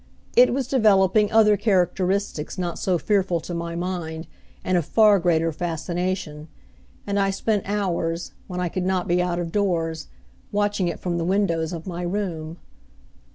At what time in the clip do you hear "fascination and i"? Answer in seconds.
5.51-7.29